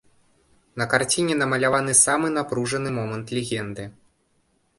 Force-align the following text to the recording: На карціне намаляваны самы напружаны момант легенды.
На 0.81 0.87
карціне 0.93 1.35
намаляваны 1.41 1.93
самы 2.05 2.27
напружаны 2.39 2.89
момант 2.99 3.27
легенды. 3.41 3.83